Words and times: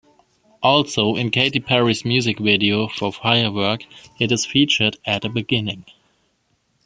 Also, 0.63 1.15
in 1.15 1.29
Katy 1.29 1.59
Perry's 1.59 2.03
music 2.03 2.39
video 2.39 2.87
for 2.87 3.13
"Firework", 3.13 3.81
it 4.19 4.31
is 4.31 4.47
featured 4.47 4.97
at 5.05 5.21
the 5.21 5.29
beginning. 5.29 5.85